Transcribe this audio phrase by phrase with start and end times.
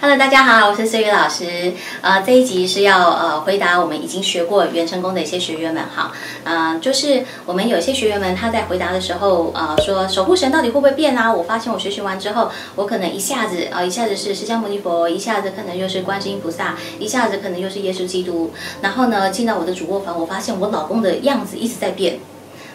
[0.00, 1.72] Hello，大家好，我是思雨老师。
[2.02, 6.12] 呃，这一集是要呃回答我们已经学过元成功的一些学员们哈。
[6.44, 11.34] 呃，就是我们有些学员们他在回答的时候，呃，说守护神到底会不会变啊？
[11.34, 18.52] 我发现我学习完之后，我可能一下子啊，一下子是释迦牟尼佛，一下子可能又是观世音菩萨，一下子可能又是耶稣基督。
[18.80, 22.20] 然后呢，进到我的主卧房，我发现我老公的样子一直在变。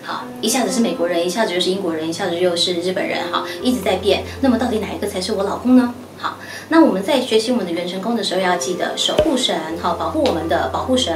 [0.01, 4.25] 好，一下子是美国人，一下子又是英国人，一下子又是日本人，哈，一直在变。
[4.41, 5.93] 那么到底哪一个才是我老公呢？
[6.73, 11.15] 那我们在学习我们的元神功的时候，要记得守护神，哈，保护我们的保护神，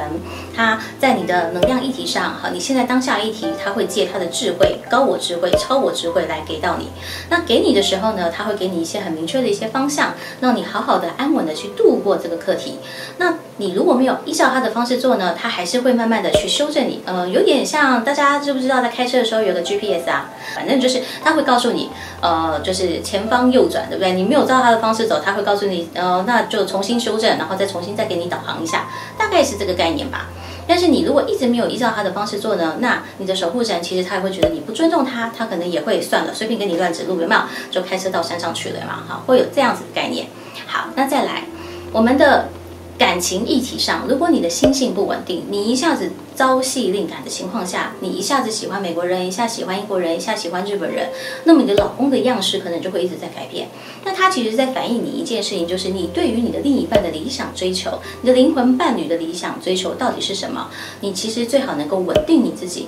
[0.55, 6.89] 他在你的能量议题上，哈，你现在当下议题，他会借他的智慧、高我智慧、超我智慧来给到你。
[7.31, 12.77] 那给你的时候呢，他会给你一些很明确的一些方向，让你好好的、安稳的去度过这个课题。
[13.17, 17.01] 那你如果没有依照他的方式做呢，他还是会慢慢的去修正你。
[17.05, 21.89] 呃，有点像大家知不知道，在开车的时候有个 GPS 啊，反正就是他会告诉你，
[22.21, 24.13] 呃，就是前方右转，对不对？
[24.13, 30.27] 你没有照他的方式走，他会告诉你，呃，那就重新修正，然后再重新再给你导航一下，大概是这个概念吧。
[30.67, 37.41] 但是你如果一直没有依照他的方式做呢，那你的守护神其实他也会觉得你不尊重他，他可能也会算了，随便给你乱指路，有没有？
[37.71, 40.27] 就开车到山上去了嘛，哈，会有这样子的概念。
[40.67, 41.45] 好，那再来，
[41.93, 42.49] 我们的。
[42.97, 51.09] 感情议题上，如果你的心性不稳定，你一下子朝夕令改的情况下，你一下子喜欢美国人，一下喜欢英国人，一下喜欢日本人，
[51.43, 53.69] 那么你的老公的样式可能就会一直在改变。
[54.03, 60.69] 那他其实在反映你一件事情，就是你对于你的另一半的理想追求，你的灵魂伴侣的理想追求到底是什么？
[61.01, 62.87] 你其实最好能够稳定你自己，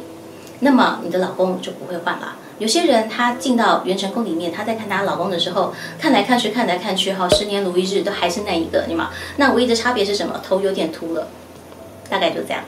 [0.59, 2.35] 那么你的老公就不会换了。
[2.57, 9.11] 有些人她进到元成宫里面，她在看她老公的时候，看来看去看来看去，哈，十年如一日都还是那一个，你嘛？
[9.37, 10.41] 那唯一的差别是什么？
[10.45, 11.29] 头有点秃了，
[12.09, 12.63] 大概就这样。